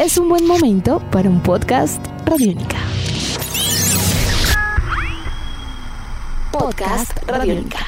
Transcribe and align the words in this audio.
es 0.00 0.16
un 0.16 0.30
buen 0.30 0.46
momento 0.46 0.98
para 1.10 1.28
un 1.28 1.42
podcast 1.42 2.02
Radiónica. 2.24 2.78
Podcast 6.50 7.12
Radiónica. 7.26 7.80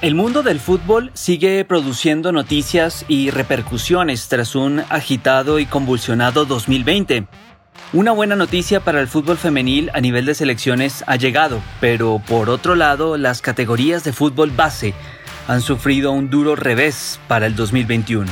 El 0.00 0.14
mundo 0.14 0.42
del 0.42 0.60
fútbol 0.60 1.10
sigue 1.12 1.62
produciendo 1.66 2.32
noticias 2.32 3.04
y 3.06 3.28
repercusiones 3.28 4.28
tras 4.28 4.54
un 4.54 4.80
agitado 4.88 5.58
y 5.58 5.66
convulsionado 5.66 6.46
2020. 6.46 7.26
Una 7.92 8.12
buena 8.12 8.34
noticia 8.34 8.80
para 8.80 9.00
el 9.00 9.06
fútbol 9.06 9.38
femenil 9.38 9.90
a 9.94 10.00
nivel 10.00 10.26
de 10.26 10.34
selecciones 10.34 11.04
ha 11.06 11.16
llegado, 11.16 11.62
pero 11.80 12.20
por 12.26 12.50
otro 12.50 12.74
lado 12.74 13.16
las 13.16 13.40
categorías 13.40 14.02
de 14.02 14.12
fútbol 14.12 14.50
base 14.50 14.92
han 15.46 15.60
sufrido 15.60 16.10
un 16.10 16.28
duro 16.28 16.56
revés 16.56 17.20
para 17.28 17.46
el 17.46 17.54
2021. 17.54 18.30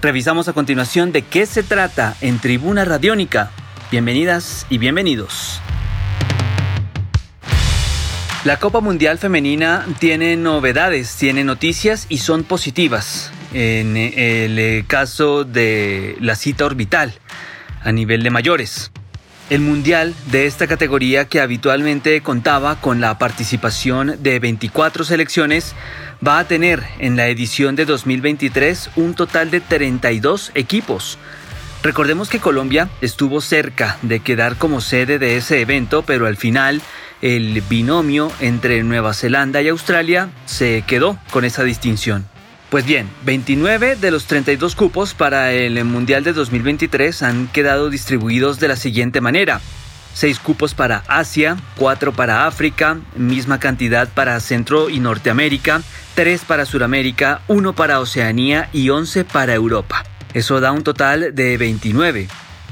Revisamos 0.00 0.48
a 0.48 0.52
continuación 0.52 1.12
de 1.12 1.22
qué 1.22 1.44
se 1.44 1.62
trata 1.62 2.16
en 2.22 2.38
Tribuna 2.38 2.84
Radiónica. 2.84 3.50
Bienvenidas 3.90 4.66
y 4.70 4.78
bienvenidos. 4.78 5.60
La 8.44 8.58
Copa 8.58 8.80
Mundial 8.80 9.18
Femenina 9.18 9.84
tiene 9.98 10.36
novedades, 10.36 11.14
tiene 11.16 11.44
noticias 11.44 12.06
y 12.08 12.18
son 12.18 12.44
positivas. 12.44 13.30
En 13.52 13.96
el 13.96 14.86
caso 14.86 15.44
de 15.44 16.16
la 16.20 16.36
cita 16.36 16.64
orbital 16.64 17.12
a 17.82 17.92
nivel 17.92 18.22
de 18.22 18.30
mayores. 18.30 18.90
El 19.50 19.60
mundial 19.62 20.14
de 20.30 20.46
esta 20.46 20.66
categoría 20.66 21.24
que 21.24 21.40
habitualmente 21.40 22.20
contaba 22.20 22.80
con 22.82 23.00
la 23.00 23.18
participación 23.18 24.16
de 24.22 24.38
24 24.40 25.04
selecciones 25.04 25.74
va 26.26 26.38
a 26.38 26.44
tener 26.46 26.82
en 26.98 27.16
la 27.16 27.28
edición 27.28 27.74
de 27.74 27.86
2023 27.86 28.90
un 28.96 29.14
total 29.14 29.50
de 29.50 29.60
32 29.60 30.52
equipos. 30.54 31.18
Recordemos 31.82 32.28
que 32.28 32.40
Colombia 32.40 32.90
estuvo 33.00 33.40
cerca 33.40 33.96
de 34.02 34.20
quedar 34.20 34.56
como 34.56 34.82
sede 34.82 35.18
de 35.18 35.38
ese 35.38 35.60
evento, 35.62 36.02
pero 36.02 36.26
al 36.26 36.36
final 36.36 36.82
el 37.22 37.62
binomio 37.62 38.30
entre 38.40 38.82
Nueva 38.82 39.14
Zelanda 39.14 39.62
y 39.62 39.68
Australia 39.68 40.28
se 40.44 40.82
quedó 40.86 41.18
con 41.30 41.46
esa 41.46 41.64
distinción. 41.64 42.26
Pues 42.70 42.84
bien, 42.84 43.08
29 43.24 43.96
de 43.96 44.10
los 44.10 44.26
32 44.26 44.76
cupos 44.76 45.14
para 45.14 45.52
el 45.52 45.82
Mundial 45.86 46.22
de 46.22 46.34
2023 46.34 47.22
han 47.22 47.48
quedado 47.48 47.88
distribuidos 47.88 48.60
de 48.60 48.68
la 48.68 48.76
siguiente 48.76 49.22
manera. 49.22 49.62
6 50.12 50.38
cupos 50.40 50.74
para 50.74 51.02
Asia, 51.08 51.56
4 51.76 52.12
para 52.12 52.46
África, 52.46 52.98
misma 53.16 53.58
cantidad 53.58 54.08
para 54.08 54.38
Centro 54.40 54.90
y 54.90 55.00
Norteamérica, 55.00 55.80
3 56.14 56.42
para 56.44 56.66
Sudamérica, 56.66 57.40
1 57.48 57.72
para 57.72 58.00
Oceanía 58.00 58.68
y 58.74 58.90
11 58.90 59.24
para 59.24 59.54
Europa. 59.54 60.04
Eso 60.34 60.60
da 60.60 60.72
un 60.72 60.82
total 60.82 61.34
de 61.34 61.56
29. 61.56 62.28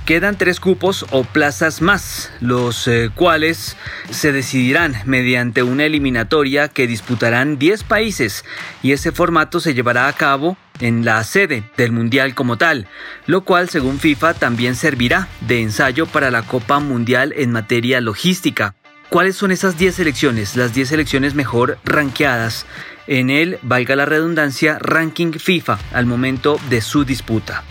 Quedan 0.07 0.39
tres 0.39 0.61
cupos 0.61 1.05
o 1.11 1.25
plazas 1.25 1.83
más, 1.83 2.31
los 2.39 2.87
eh, 2.87 3.11
cuales 3.13 3.77
se 4.09 4.31
decidirán 4.31 4.95
mediante 5.05 5.65
una 5.65 5.85
eliminatoria 5.85 6.69
que 6.69 6.87
disputarán 6.87 7.59
10 7.59 7.83
países 7.83 8.45
y 8.85 8.93
ese 8.93 9.11
formato 9.11 9.59
se 9.59 9.75
llevará 9.75 10.07
a 10.07 10.13
cabo 10.13 10.57
en 10.79 11.05
la 11.05 11.25
sede 11.25 11.65
del 11.77 11.91
Mundial 11.91 12.37
como 12.37 12.57
tal, 12.57 12.87
lo 13.27 13.41
cual 13.41 13.69
según 13.69 13.99
FIFA 13.99 14.35
también 14.35 14.77
servirá 14.77 15.27
de 15.41 15.61
ensayo 15.61 16.07
para 16.07 16.31
la 16.31 16.43
Copa 16.43 16.79
Mundial 16.79 17.35
en 17.37 17.51
materia 17.51 18.01
logística. 18.01 18.77
¿Cuáles 19.09 19.35
son 19.35 19.51
esas 19.51 19.77
10 19.77 19.97
selecciones? 19.97 20.55
Las 20.55 20.73
10 20.73 20.89
selecciones 20.89 21.35
mejor 21.35 21.79
rankeadas 21.85 22.65
en 23.09 23.29
el, 23.29 23.59
valga 23.63 23.97
la 23.97 24.07
redundancia, 24.07 24.79
ranking 24.79 25.33
FIFA 25.33 25.81
al 25.93 26.07
momento 26.07 26.61
de 26.71 26.81
su 26.81 27.05
disputa. 27.05 27.65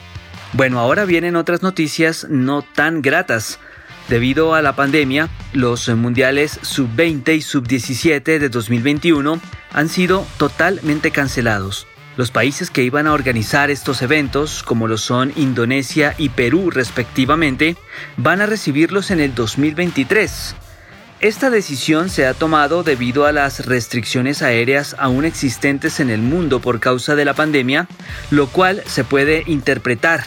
Bueno, 0.55 0.79
ahora 0.79 1.03
vienen 1.03 1.35
otras 1.35 1.63
noticias 1.63 2.27
no 2.29 2.61
tan 2.61 3.01
gratas. 3.01 3.59
Debido 4.07 4.53
a 4.55 4.61
la 4.61 4.73
pandemia, 4.73 5.27
los 5.51 5.89
mundiales 5.89 6.59
sub-20 6.61 7.35
y 7.35 7.41
sub-17 7.41 8.39
de 8.39 8.47
2021 8.47 9.41
han 9.73 9.89
sido 9.89 10.25
totalmente 10.37 11.11
cancelados. 11.11 11.87
Los 12.15 12.31
países 12.31 12.69
que 12.69 12.83
iban 12.83 13.05
a 13.05 13.11
organizar 13.11 13.69
estos 13.69 14.01
eventos, 14.01 14.63
como 14.63 14.87
lo 14.87 14.97
son 14.97 15.33
Indonesia 15.35 16.15
y 16.17 16.29
Perú 16.29 16.71
respectivamente, 16.71 17.75
van 18.15 18.39
a 18.39 18.45
recibirlos 18.45 19.11
en 19.11 19.19
el 19.19 19.35
2023. 19.35 20.55
Esta 21.19 21.49
decisión 21.49 22.09
se 22.09 22.27
ha 22.27 22.33
tomado 22.33 22.83
debido 22.83 23.25
a 23.25 23.33
las 23.33 23.65
restricciones 23.65 24.41
aéreas 24.41 24.95
aún 24.99 25.25
existentes 25.25 25.99
en 25.99 26.09
el 26.09 26.21
mundo 26.21 26.61
por 26.61 26.79
causa 26.79 27.15
de 27.15 27.25
la 27.25 27.33
pandemia, 27.33 27.89
lo 28.31 28.47
cual 28.47 28.83
se 28.85 29.03
puede 29.03 29.43
interpretar 29.47 30.23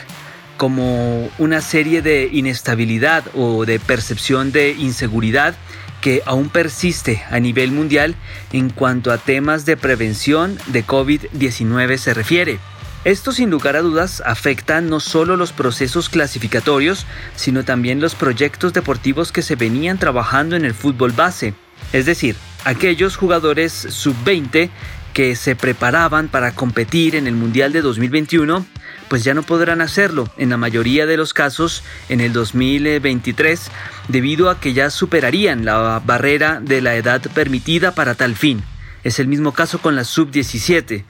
como 0.58 1.30
una 1.38 1.62
serie 1.62 2.02
de 2.02 2.28
inestabilidad 2.30 3.24
o 3.34 3.64
de 3.64 3.78
percepción 3.78 4.52
de 4.52 4.72
inseguridad 4.72 5.54
que 6.02 6.22
aún 6.26 6.50
persiste 6.50 7.22
a 7.30 7.41
nivel 7.41 7.72
mundial 7.72 8.14
en 8.52 8.68
cuanto 8.68 9.10
a 9.10 9.18
temas 9.18 9.64
de 9.64 9.76
prevención 9.76 10.58
de 10.66 10.84
COVID-19 10.84 11.97
se 11.97 12.12
refiere. 12.12 12.58
Esto 13.04 13.32
sin 13.32 13.48
lugar 13.48 13.76
a 13.76 13.80
dudas 13.82 14.22
afecta 14.26 14.80
no 14.80 15.00
solo 15.00 15.36
los 15.36 15.52
procesos 15.52 16.08
clasificatorios, 16.08 17.06
sino 17.36 17.64
también 17.64 18.00
los 18.00 18.14
proyectos 18.14 18.72
deportivos 18.72 19.32
que 19.32 19.42
se 19.42 19.54
venían 19.54 19.98
trabajando 19.98 20.56
en 20.56 20.64
el 20.64 20.74
fútbol 20.74 21.12
base, 21.12 21.54
es 21.92 22.06
decir, 22.06 22.34
aquellos 22.64 23.16
jugadores 23.16 23.72
sub-20 23.72 24.70
que 25.14 25.36
se 25.36 25.56
preparaban 25.56 26.28
para 26.28 26.52
competir 26.52 27.14
en 27.14 27.26
el 27.26 27.34
Mundial 27.34 27.72
de 27.72 27.82
2021 27.82 28.66
pues 29.08 29.24
ya 29.24 29.34
no 29.34 29.42
podrán 29.42 29.80
hacerlo 29.80 30.28
en 30.36 30.50
la 30.50 30.56
mayoría 30.56 31.06
de 31.06 31.16
los 31.16 31.32
casos 31.32 31.82
en 32.08 32.20
el 32.20 32.32
2023 32.32 33.70
debido 34.08 34.50
a 34.50 34.60
que 34.60 34.72
ya 34.72 34.91
superarían 34.91 35.64
la 35.64 36.00
barrera 36.04 36.60
de 36.60 36.80
la 36.80 36.94
edad 36.94 37.20
permitida 37.34 37.92
para 37.94 38.14
tal 38.14 38.36
fin. 38.36 38.62
Es 39.04 39.18
el 39.18 39.28
mismo 39.28 39.52
caso 39.52 39.80
con 39.80 39.97
la 39.97 40.04
sub-17. 40.04 41.04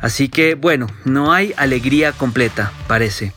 Así 0.00 0.28
que 0.28 0.54
bueno, 0.54 0.86
no 1.04 1.32
hay 1.32 1.52
alegría 1.56 2.12
completa, 2.12 2.72
parece. 2.86 3.32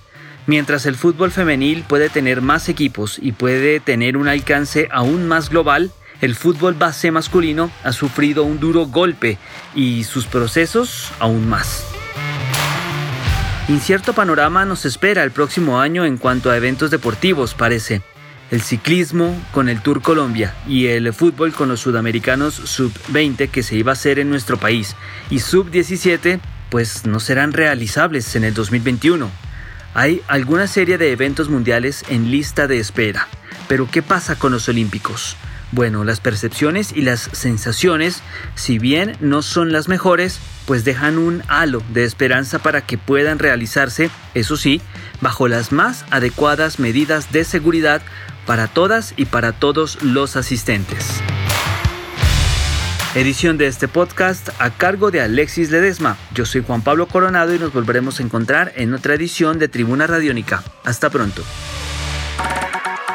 Mientras 0.46 0.86
el 0.86 0.96
fútbol 0.96 1.32
femenil 1.32 1.84
puede 1.88 2.10
tener 2.10 2.42
más 2.42 2.68
equipos 2.68 3.18
y 3.22 3.32
puede 3.32 3.80
tener 3.80 4.18
un 4.18 4.28
alcance 4.28 4.90
aún 4.92 5.28
más 5.28 5.50
global, 5.50 5.92
el 6.22 6.36
fútbol 6.36 6.74
base 6.74 7.12
masculino 7.12 7.72
ha 7.84 7.92
sufrido 7.92 8.44
un 8.44 8.60
duro 8.60 8.86
golpe 8.86 9.38
y 9.76 10.04
sus 10.04 10.26
procesos 10.26 11.12
aún 11.20 11.48
más. 11.48 11.93
Incierto 13.70 14.12
panorama 14.12 14.66
nos 14.66 14.84
espera 14.84 15.24
el 15.24 15.32
próximo 15.32 15.80
año 15.80 16.04
en 16.04 16.18
cuanto 16.18 16.52
a 16.52 16.58
eventos 16.58 16.92
deportivos, 16.92 17.54
parece. 17.54 18.02
El 18.52 18.62
ciclismo 18.62 19.42
con 19.54 19.70
el 19.70 19.82
Tour 19.82 20.02
Colombia 20.02 20.54
y 20.68 20.88
el 20.88 21.14
fútbol 21.14 21.54
con 21.54 21.70
los 21.70 21.80
sudamericanos 21.80 22.56
sub-20 22.56 23.50
que 23.50 23.64
se 23.64 23.76
iba 23.78 23.92
a 23.92 23.94
hacer 23.94 24.20
en 24.20 24.30
nuestro 24.30 24.58
país 24.58 24.98
y 25.30 25.40
sub-17 25.40 26.42
pues 26.70 27.06
no 27.06 27.22
serán 27.22 27.54
realizables 27.54 28.36
en 28.36 28.44
el 28.44 28.54
2021. 28.54 29.32
Hay 29.94 30.22
alguna 30.28 30.68
serie 30.68 30.98
de 30.98 31.14
eventos 31.14 31.48
mundiales 31.48 32.04
en 32.10 32.32
lista 32.32 32.68
de 32.68 32.80
espera, 32.80 33.30
pero 33.70 33.88
¿qué 33.90 34.02
pasa 34.02 34.36
con 34.38 34.52
los 34.52 34.68
Olímpicos? 34.68 35.38
Bueno, 35.72 36.04
las 36.04 36.20
percepciones 36.20 36.92
y 36.92 37.02
las 37.02 37.30
sensaciones, 37.32 38.22
si 38.56 38.78
bien 38.78 39.16
no 39.22 39.42
son 39.42 39.72
las 39.72 39.88
mejores, 39.88 40.40
pues 40.66 40.84
dejan 40.84 41.18
un 41.18 41.44
halo 41.48 41.82
de 41.90 42.04
esperanza 42.04 42.60
para 42.60 42.82
que 42.82 42.98
puedan 42.98 43.40
realizarse, 43.40 44.10
eso 44.34 44.58
sí, 44.58 44.82
bajo 45.22 45.48
las 45.48 45.72
más 45.72 46.06
adecuadas 46.12 46.80
medidas 46.80 47.32
de 47.32 47.44
seguridad 47.44 48.02
para 48.46 48.68
todas 48.68 49.14
y 49.18 49.26
para 49.26 49.52
todos 49.52 50.02
los 50.04 50.36
asistentes. 50.36 51.22
Edición 53.16 53.60
de 53.60 53.68
este 53.68 53.88
podcast 53.88 54.50
a 54.58 54.72
cargo 54.72 55.12
de 55.12 55.22
Alexis 55.22 55.70
Ledesma. 55.70 56.18
Yo 56.34 56.48
soy 56.48 56.64
Juan 56.66 56.82
Pablo 56.82 57.08
Coronado 57.08 57.54
y 57.54 57.60
nos 57.60 57.72
volveremos 57.72 58.20
a 58.20 58.24
encontrar 58.24 58.74
en 58.76 58.94
otra 58.96 59.14
edición 59.14 59.60
de 59.60 59.68
Tribuna 59.68 60.08
Radiónica. 60.08 60.64
Hasta 60.84 61.12
pronto. 61.12 61.44